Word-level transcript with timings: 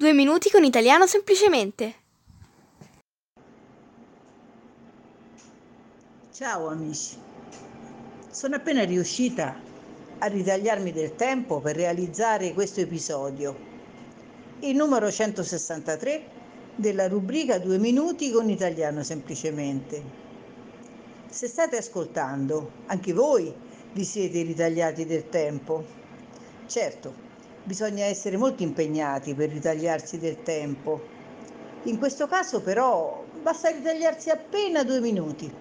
Due 0.00 0.12
minuti 0.12 0.48
con 0.48 0.62
italiano 0.62 1.08
semplicemente. 1.08 1.94
Ciao 6.32 6.68
amici, 6.68 7.16
sono 8.30 8.54
appena 8.54 8.84
riuscita 8.84 9.60
a 10.18 10.26
ritagliarmi 10.26 10.92
del 10.92 11.16
tempo 11.16 11.58
per 11.58 11.74
realizzare 11.74 12.54
questo 12.54 12.78
episodio, 12.78 13.58
il 14.60 14.76
numero 14.76 15.10
163 15.10 16.26
della 16.76 17.08
rubrica 17.08 17.58
Due 17.58 17.78
minuti 17.78 18.30
con 18.30 18.48
italiano 18.50 19.02
semplicemente. 19.02 20.00
Se 21.28 21.48
state 21.48 21.76
ascoltando, 21.76 22.70
anche 22.86 23.12
voi 23.12 23.52
vi 23.94 24.04
siete 24.04 24.42
ritagliati 24.42 25.04
del 25.04 25.28
tempo. 25.28 25.84
Certo, 26.66 27.26
bisogna 27.68 28.06
essere 28.06 28.38
molto 28.38 28.62
impegnati 28.62 29.34
per 29.34 29.50
ritagliarsi 29.50 30.18
del 30.18 30.42
tempo. 30.42 30.98
In 31.82 31.98
questo 31.98 32.26
caso 32.26 32.62
però 32.62 33.22
basta 33.42 33.68
ritagliarsi 33.68 34.30
appena 34.30 34.82
due 34.84 35.00
minuti 35.00 35.52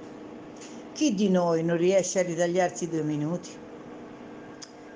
chi 0.94 1.14
di 1.14 1.30
noi 1.30 1.64
non 1.64 1.76
riesce 1.78 2.20
a 2.20 2.24
ritagliarsi 2.24 2.88
due 2.88 3.04
minuti? 3.04 3.50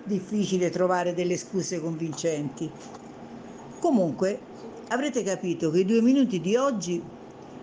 Difficile 0.04 0.72
trovare 0.72 1.14
delle 1.14 1.38
scuse 1.38 1.80
convincenti. 1.80 2.72
Comunque, 3.78 4.40
avrete 4.88 5.22
capito 5.22 5.70
che 5.70 5.82
i 5.82 5.86
due 5.86 6.02
minuti 6.02 6.42
di 6.42 6.56
oggi 6.56 7.04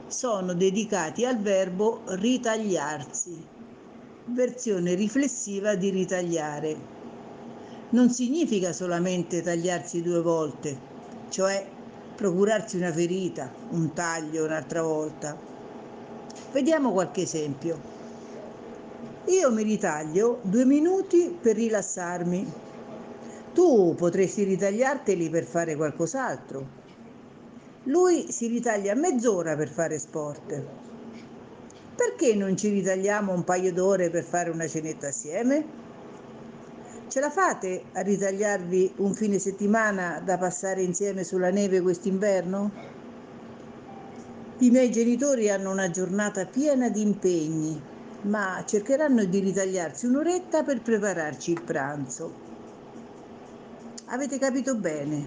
sono 0.07 0.55
dedicati 0.55 1.25
al 1.25 1.41
verbo 1.41 2.03
ritagliarsi, 2.11 3.45
versione 4.27 4.95
riflessiva 4.95 5.75
di 5.75 5.91
ritagliare. 5.91 6.98
Non 7.91 8.11
significa 8.11 8.75
solamente 8.75 9.41
tagliarsi 9.41 10.03
due 10.03 10.21
volte, 10.21 10.77
cioè 11.31 11.67
procurarsi 12.17 12.77
una 12.77 12.93
ferita, 12.93 13.51
un 13.71 13.95
taglio 13.95 14.45
un'altra 14.45 14.83
volta. 14.83 15.35
Vediamo 16.53 16.93
qualche 16.93 17.23
esempio. 17.23 17.81
Io 19.27 19.51
mi 19.53 19.63
ritaglio 19.63 20.41
due 20.43 20.67
minuti 20.67 21.39
per 21.41 21.57
rilassarmi. 21.57 22.53
Tu 23.55 23.95
potresti 23.97 24.43
ritagliarteli 24.43 25.31
per 25.31 25.45
fare 25.45 25.75
qualcos'altro. 25.75 26.67
Lui 27.85 28.31
si 28.31 28.49
ritaglia 28.49 28.95
mezz'ora 28.95 29.57
per 29.57 29.69
fare 29.71 29.99
sport. 29.99 30.63
Perché 31.97 32.35
non 32.35 32.55
ci 32.55 32.69
ritagliamo 32.69 33.33
un 33.33 33.45
paio 33.45 33.73
d'ore 33.73 34.11
per 34.11 34.25
fare 34.25 34.51
una 34.51 34.69
cenetta 34.69 35.09
assieme? 35.09 35.88
Ce 37.09 37.21
la 37.21 37.31
fate 37.31 37.85
a 37.95 38.01
ritagliarvi 38.01 38.95
un 38.99 39.15
fine 39.15 39.39
settimana 39.39 40.21
da 40.21 40.37
passare 40.37 40.83
insieme 40.83 41.25
sulla 41.25 41.51
neve 41.51 41.81
quest'inverno? 41.81 42.71
I 44.59 44.71
miei 44.71 44.91
genitori 44.91 45.49
hanno 45.49 45.71
una 45.71 45.91
giornata 45.91 46.45
piena 46.45 46.91
di 46.91 47.01
impegni 47.01 47.83
ma 48.23 48.63
cercheranno 48.67 49.25
di 49.25 49.39
ritagliarsi 49.39 50.07
un'oretta 50.07 50.65
per 50.65 50.83
prepararci 50.83 51.53
il 51.53 51.63
pranzo. 51.63 52.47
Avete 54.07 54.39
capito 54.39 54.77
bene? 54.77 55.27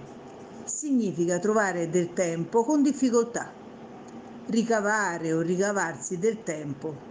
Significa 0.65 1.39
trovare 1.39 1.89
del 1.89 2.13
tempo 2.13 2.63
con 2.63 2.83
difficoltà, 2.83 3.49
ricavare 4.47 5.33
o 5.33 5.41
ricavarsi 5.41 6.17
del 6.17 6.43
tempo, 6.43 7.10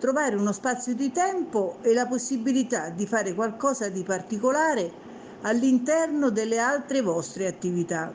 trovare 0.00 0.34
uno 0.34 0.50
spazio 0.50 0.94
di 0.94 1.12
tempo 1.12 1.76
e 1.82 1.92
la 1.92 2.06
possibilità 2.06 2.88
di 2.88 3.06
fare 3.06 3.34
qualcosa 3.34 3.88
di 3.90 4.02
particolare 4.02 4.90
all'interno 5.42 6.30
delle 6.30 6.58
altre 6.58 7.02
vostre 7.02 7.46
attività. 7.46 8.10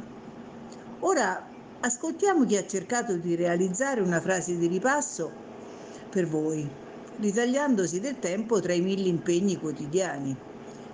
Ora 1.00 1.48
ascoltiamo 1.80 2.44
chi 2.46 2.58
ha 2.58 2.66
cercato 2.66 3.16
di 3.16 3.36
realizzare 3.36 4.02
una 4.02 4.20
frase 4.20 4.58
di 4.58 4.68
ripasso 4.68 5.32
per 6.10 6.28
voi 6.28 6.68
ritagliandosi 7.18 8.00
del 8.00 8.20
tempo 8.20 8.60
tra 8.60 8.74
i 8.74 8.82
mille 8.82 9.08
impegni 9.08 9.58
quotidiani. 9.58 10.36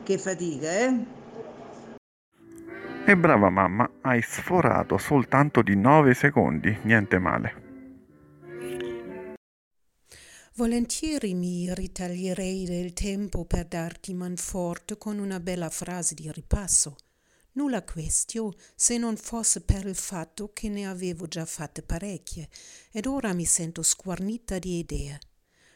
Che 0.04 0.18
fatica, 0.18 0.72
eh? 0.72 1.20
E 3.06 3.18
brava 3.18 3.50
mamma, 3.50 3.90
hai 4.02 4.22
sforato 4.22 4.98
soltanto 4.98 5.62
di 5.62 5.76
9 5.76 6.14
secondi, 6.14 6.78
niente 6.84 7.18
male. 7.18 7.71
Volentieri 10.56 11.34
mi 11.34 11.74
ritaglierei 11.74 12.66
del 12.66 12.92
tempo 12.92 13.46
per 13.46 13.68
darti 13.68 14.14
manforte 14.14 14.98
con 14.98 15.18
una 15.18 15.40
bella 15.40 15.70
frase 15.70 16.14
di 16.14 16.30
ripasso. 16.30 16.98
Nulla 17.54 17.86
questio 17.86 18.52
se 18.76 18.98
non 18.98 19.16
fosse 19.16 19.62
per 19.62 19.86
il 19.86 19.96
fatto 19.96 20.52
che 20.52 20.68
ne 20.68 20.86
avevo 20.86 21.26
già 21.26 21.46
fatte 21.46 21.82
parecchie 21.84 22.50
ed 22.92 23.06
ora 23.06 23.34
mi 23.34 23.46
sento 23.46 23.82
squarnita 23.82 24.60
di 24.60 24.80
idee. 24.80 25.20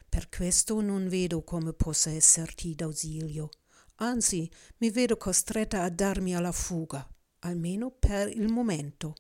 Per 0.10 0.28
questo 0.28 0.82
non 0.82 1.08
vedo 1.08 1.44
come 1.44 1.72
possa 1.72 2.10
esserti 2.10 2.76
d'ausilio. 2.76 3.50
Anzi, 3.96 4.52
mi 4.80 4.92
vedo 4.92 5.16
costretta 5.16 5.84
a 5.84 5.90
darmi 5.90 6.36
alla 6.36 6.52
fuga, 6.52 7.08
almeno 7.40 7.92
per 7.92 8.28
il 8.28 8.52
momento. 8.52 9.16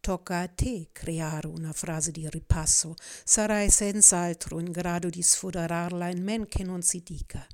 Tocca 0.00 0.40
a 0.40 0.48
te 0.48 0.88
creare 0.92 1.46
una 1.46 1.74
frase 1.74 2.10
di 2.10 2.26
ripasso. 2.26 2.94
Sarai 2.96 3.68
senz'altro 3.68 4.58
in 4.58 4.70
grado 4.70 5.10
di 5.10 5.20
sfoderarla 5.20 6.08
in 6.08 6.22
men 6.22 6.46
che 6.46 6.64
non 6.64 6.80
si 6.80 7.02
dica. 7.04 7.46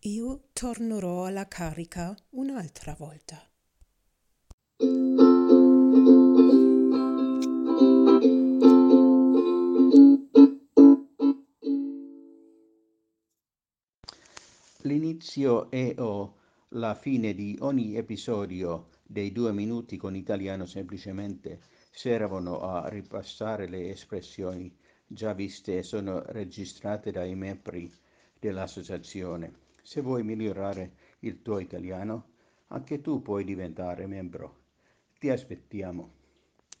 Io 0.00 0.48
tornerò 0.52 1.26
alla 1.26 1.46
carica 1.46 2.12
un'altra 2.30 2.96
volta. 2.98 3.48
L'inizio 14.82 15.70
e 15.70 15.94
o 15.98 16.39
la 16.74 16.94
fine 16.94 17.34
di 17.34 17.56
ogni 17.62 17.96
episodio 17.96 18.90
dei 19.02 19.32
due 19.32 19.52
minuti 19.52 19.96
con 19.96 20.14
italiano 20.14 20.66
semplicemente 20.66 21.58
servono 21.90 22.60
a 22.60 22.88
ripassare 22.88 23.66
le 23.68 23.90
espressioni 23.90 24.72
già 25.04 25.32
viste 25.32 25.78
e 25.78 25.82
sono 25.82 26.22
registrate 26.26 27.10
dai 27.10 27.34
membri 27.34 27.92
dell'associazione. 28.38 29.52
Se 29.82 30.00
vuoi 30.00 30.22
migliorare 30.22 30.92
il 31.20 31.42
tuo 31.42 31.58
italiano, 31.58 32.28
anche 32.68 33.00
tu 33.00 33.20
puoi 33.20 33.42
diventare 33.42 34.06
membro. 34.06 34.58
Ti 35.18 35.28
aspettiamo. 35.28 36.19